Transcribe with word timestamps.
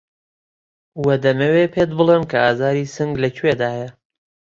وە 1.05 1.15
دەمەوێ 1.23 1.65
پێت 1.73 1.89
بڵێم 1.97 2.23
کە 2.31 2.37
ئازاری 2.45 2.91
سنگ 2.95 3.13
لە 3.23 3.29
کوێدایه 3.37 3.89